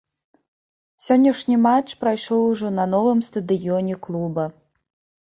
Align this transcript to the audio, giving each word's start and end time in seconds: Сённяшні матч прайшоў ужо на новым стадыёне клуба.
Сённяшні 1.07 1.59
матч 1.67 1.95
прайшоў 2.05 2.39
ужо 2.51 2.75
на 2.81 2.91
новым 2.97 3.25
стадыёне 3.31 4.03
клуба. 4.07 4.53